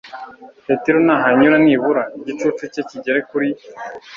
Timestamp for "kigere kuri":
2.89-3.47